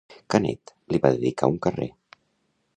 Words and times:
Canet 0.35 0.73
li 0.95 1.01
va 1.05 1.11
dedicar 1.17 1.51
un 1.53 1.61
carrer. 1.67 1.91